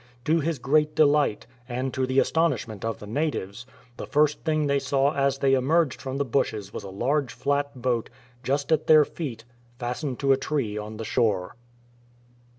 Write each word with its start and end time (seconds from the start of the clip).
To 0.25 0.39
his 0.39 0.57
great 0.57 0.95
delight, 0.95 1.45
and 1.69 1.93
to 1.93 2.07
the 2.07 2.17
astonishment 2.17 2.83
of 2.83 2.97
the 2.97 3.05
natives, 3.05 3.67
the 3.97 4.07
first 4.07 4.43
thing 4.43 4.65
they 4.65 4.79
saw 4.79 5.13
as 5.13 5.37
they 5.37 5.53
emerged 5.53 6.01
from 6.01 6.17
the 6.17 6.25
bushes 6.25 6.73
was 6.73 6.83
a 6.83 6.89
large 6.89 7.31
flat 7.31 7.79
boat, 7.79 8.09
just 8.41 8.71
at 8.71 8.87
their 8.87 9.05
feet, 9.05 9.45
fastened 9.77 10.17
to 10.21 10.31
a 10.31 10.37
tree 10.37 10.75
on 10.75 10.97
the 10.97 11.05
shore. 11.05 11.55